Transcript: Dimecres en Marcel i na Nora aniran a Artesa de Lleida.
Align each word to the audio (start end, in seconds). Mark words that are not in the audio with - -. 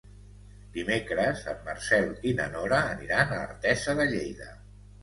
Dimecres 0.77 1.43
en 1.53 1.61
Marcel 1.69 2.09
i 2.31 2.35
na 2.41 2.49
Nora 2.57 2.83
aniran 2.97 3.39
a 3.39 3.47
Artesa 3.47 4.01
de 4.03 4.11
Lleida. 4.17 4.55